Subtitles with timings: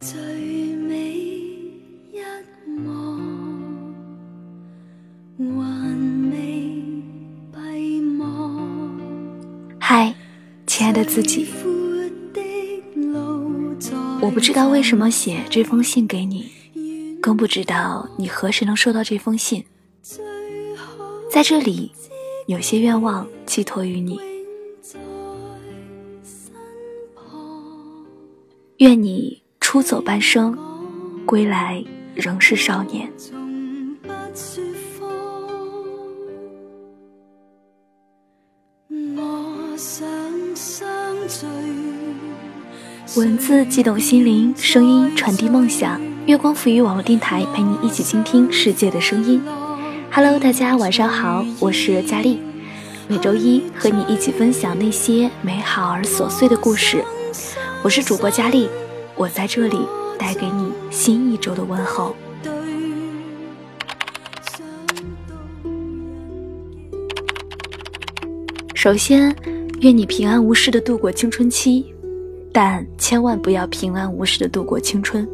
[0.00, 0.16] 最
[0.76, 1.10] 美
[2.12, 2.20] 一
[2.64, 3.18] 幕，
[5.36, 6.38] 还未
[7.52, 8.22] 闭幕。
[9.80, 10.14] 嗨，
[10.68, 11.48] 亲爱的自己，
[14.20, 16.48] 我不知道为什么写这封信给你，
[17.20, 19.64] 更不知道你何时能收到这封信。
[21.28, 21.90] 在这里，
[22.46, 24.20] 有些愿望寄托于你，
[28.76, 29.42] 愿你。
[29.70, 30.56] 出走半生，
[31.26, 33.06] 归来仍是少年。
[43.14, 46.00] 文字激动心灵，声音传递梦想。
[46.24, 49.42] 月光赋予网络电台，陪你一起倾听世界的声音。
[50.10, 52.40] Hello，大家晚上好，我是佳丽。
[53.06, 57.04] 每周一和你一起分享那些美好而琐碎的故事。
[57.82, 58.66] 我是主播佳丽。
[59.18, 59.80] 我在这里
[60.16, 62.14] 带给你新一周的问候。
[68.76, 69.34] 首先，
[69.80, 71.92] 愿你平安无事的度过青春期，
[72.52, 75.28] 但千万不要平安无事的度过青春。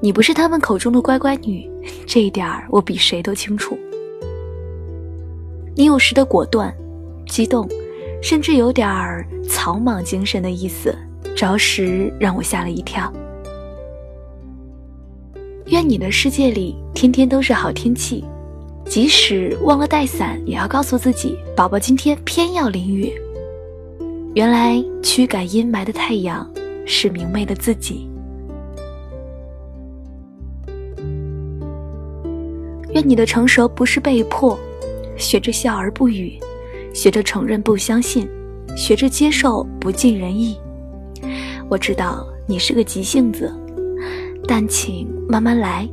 [0.00, 1.70] 你不是他们口中的乖乖女，
[2.06, 3.78] 这一点儿我比谁都清楚。
[5.76, 6.74] 你有时的果断、
[7.28, 7.68] 激动，
[8.22, 10.96] 甚至有点儿草莽精神的意思。
[11.34, 13.12] 着实让我吓了一跳。
[15.66, 18.22] 愿你的世界里天天都是好天气，
[18.84, 23.12] 即使忘了带伞，也要告诉自己：宝宝今天偏要淋雨。
[24.34, 26.48] 原来驱赶阴霾的太阳
[26.84, 28.08] 是明媚的自己。
[32.90, 34.56] 愿你的成熟不是被迫，
[35.16, 36.38] 学着笑而不语，
[36.92, 38.28] 学着承认不相信，
[38.76, 40.56] 学着接受不尽人意。
[41.70, 43.52] 我知道你是个急性子，
[44.46, 45.88] 但请慢慢来，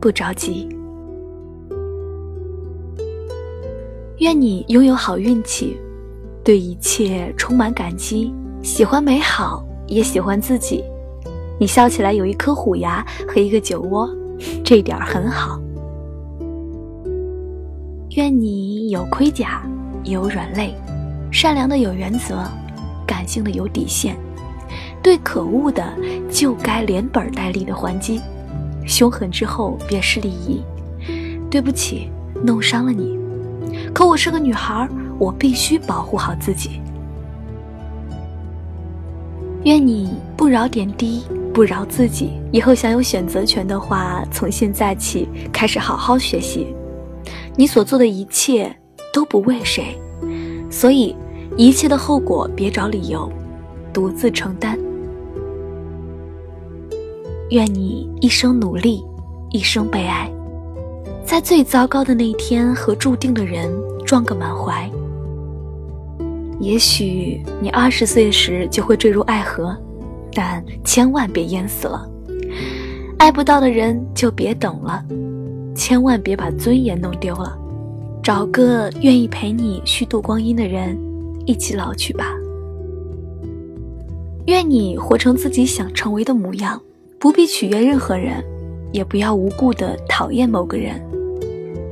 [0.00, 0.68] 不着急。
[4.18, 5.76] 愿你拥有好运气，
[6.42, 10.82] 对一切充满感激，喜欢美好，也喜欢自己。
[11.60, 14.08] 你笑起来有一颗虎牙和一个酒窝，
[14.64, 15.60] 这点很好。
[18.16, 19.62] 愿你有盔甲，
[20.04, 20.74] 有软肋，
[21.30, 22.42] 善良的有原则，
[23.06, 24.16] 感性的有底线。
[25.02, 25.84] 对可恶的
[26.30, 28.20] 就该连本带利的还击，
[28.86, 30.62] 凶狠之后便是礼仪。
[31.50, 32.08] 对不起，
[32.42, 33.18] 弄伤了你，
[33.92, 36.80] 可我是个女孩，我必须保护好自己。
[39.64, 42.30] 愿你不饶点滴，不饶自己。
[42.52, 46.74] 以后想有选择权的话，从现在起开始好好学习。
[47.54, 48.74] 你所做的一切
[49.12, 50.00] 都不为谁，
[50.70, 51.14] 所以
[51.56, 53.30] 一切的后果别找理由，
[53.92, 54.78] 独自承担。
[57.52, 59.04] 愿你一生努力，
[59.50, 60.26] 一生被爱，
[61.22, 63.70] 在最糟糕的那一天和注定的人
[64.06, 64.90] 撞个满怀。
[66.58, 69.76] 也许你二十岁时就会坠入爱河，
[70.32, 72.08] 但千万别淹死了。
[73.18, 75.04] 爱不到的人就别等了，
[75.74, 77.54] 千万别把尊严弄丢了。
[78.22, 80.98] 找个愿意陪你虚度光阴的人，
[81.44, 82.32] 一起老去吧。
[84.46, 86.80] 愿你活成自己想成为的模样。
[87.22, 88.44] 不必取悦任何人，
[88.90, 91.00] 也不要无故的讨厌某个人。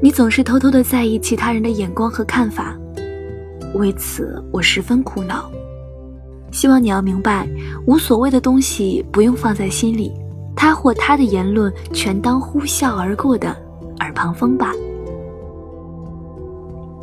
[0.00, 2.78] 你总是偷偷的在意其他人的眼光和看法，
[3.74, 5.50] 为此我十分苦恼。
[6.52, 7.44] 希望你要明白，
[7.88, 10.12] 无所谓的东西不用放在心里，
[10.54, 13.48] 他或他的言论全当呼啸而过的
[13.98, 14.72] 耳旁风吧。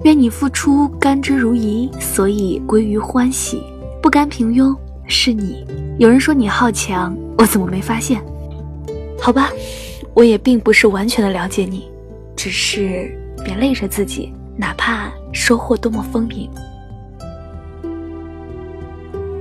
[0.04, 3.58] 愿你付出甘之如饴，所以归于欢喜；
[4.02, 4.74] 不甘平庸，
[5.14, 5.66] 是你。
[6.00, 7.16] 有人说你好强。
[7.38, 8.22] 我怎么没发现？
[9.20, 9.52] 好吧，
[10.14, 11.90] 我也并不是完全的了解你，
[12.36, 13.12] 只是
[13.44, 16.50] 别累着自己，哪怕收获多么丰盈。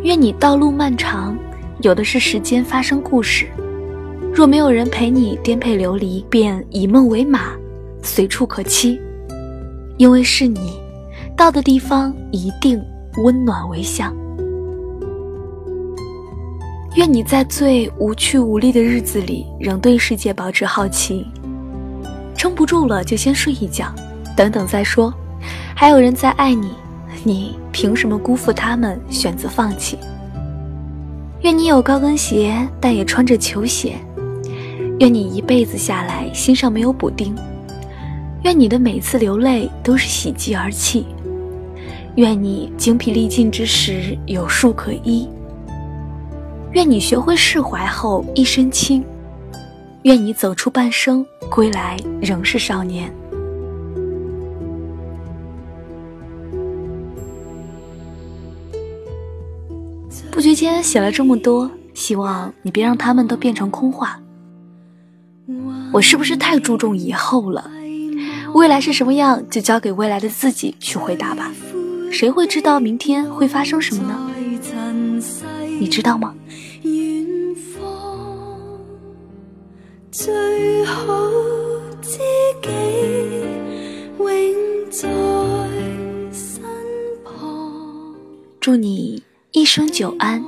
[0.02, 1.36] 愿你道路漫长，
[1.82, 3.46] 有的是时间发生故事。
[4.34, 7.52] 若没有人陪你颠沛流离，便以梦为马，
[8.02, 8.98] 随处可栖。
[9.96, 10.72] 因为是你，
[11.36, 12.82] 到的地方一定
[13.18, 14.12] 温暖为乡。
[16.94, 21.26] 愿你在最无趣无力的日子里，仍对世界保持好奇。
[22.36, 23.86] 撑不住了就先睡一觉，
[24.36, 25.12] 等等再说。
[25.74, 26.72] 还有人在爱你，
[27.24, 29.96] 你凭什么辜负他们，选择放弃？
[31.40, 33.94] 愿你有高跟鞋，但也穿着球鞋。
[35.00, 37.34] 愿你一辈子下来心上没有补丁。
[38.44, 41.06] 愿你的每次流泪都是喜极而泣。
[42.16, 45.26] 愿你精疲力尽之时有树可依。
[46.72, 49.04] 愿你学会释怀后一身轻，
[50.02, 53.12] 愿你走出半生，归来仍是少年。
[60.30, 64.18] 不觉间写了这么多，希望你别让他们都变成空话。
[65.92, 67.70] 我是不是太注重以后了？
[68.54, 71.52] 未来是什么样，就交给未来的自己去回答吧。
[72.10, 74.30] 谁会知道明天会发生什么呢？
[75.82, 76.32] 你知道吗？
[88.60, 90.44] 祝你一生久安，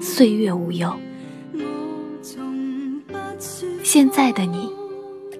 [0.00, 0.94] 岁月无忧。
[3.82, 4.70] 现在的你，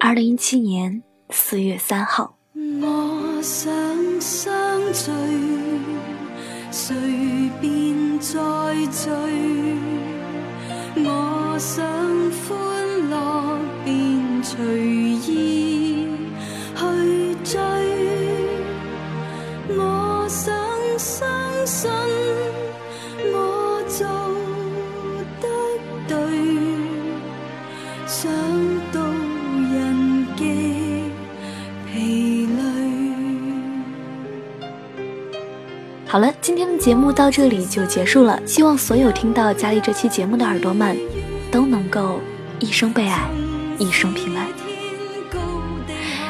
[0.00, 1.00] 二零一七年
[1.30, 2.36] 四月三号。
[2.82, 3.70] 我想
[4.20, 4.52] 相
[4.92, 5.12] 聚，
[8.20, 8.34] 再
[8.90, 9.06] 聚。
[10.96, 11.86] 我想
[12.42, 12.48] 欢
[13.08, 13.14] 乐，
[13.84, 14.97] 便随
[36.10, 38.40] 好了，今天的节目到这里就结束了。
[38.46, 40.96] 希望所有听到佳丽这期节目的耳朵们，
[41.50, 42.18] 都能够
[42.60, 43.28] 一生被爱，
[43.78, 44.46] 一生平安。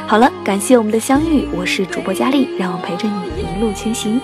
[0.09, 4.21] 好了，感谢我们的相遇，我是主播佳丽，让我陪着你一路前行。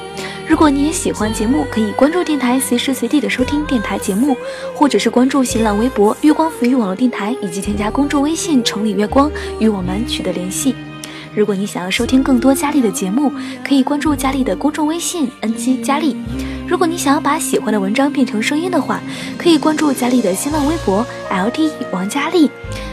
[0.48, 4.36] 如果你也喜欢节目，可以关注电台，随时随地的收听电台节目，
[4.74, 9.30] 或者是关注新浪微博“月光抚育网络电台”，以及添加公众微信“城里月光”
[9.60, 10.74] 与我们取得联系。
[11.36, 13.32] 如果你想要收听更多佳丽的节目，
[13.66, 16.16] 可以关注佳丽的公众微信 “ng 佳丽”。
[16.66, 19.00] 如果你想要把喜欢的文章变成声音的话，
[19.36, 22.48] 可以关注佳丽的新浪微博 “LD 王佳丽”。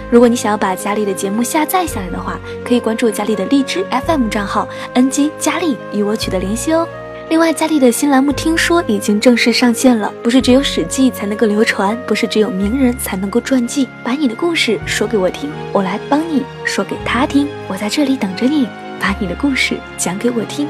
[0.09, 6.87] 如果你想要把佳丽的节目下载下来的话，可以关注佳丽的荔枝 FM 账号 “ng 佳丽”与我取得联系哦。
[7.31, 10.13] 另外，佳丽的新栏目《听说》已经正式上线了。
[10.22, 13.88] 不是只有史记才能够流传，不是只有名人才能够传记。
[14.04, 17.48] 把你的故事说给我听，我来帮你说给他听。
[17.69, 18.68] 我在这里等着你，
[19.00, 20.68] 把你的故事讲给我听。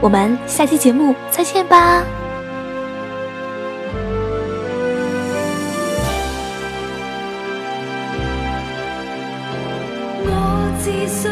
[0.00, 2.02] 我们下期节目再见吧。
[10.24, 11.30] 我自信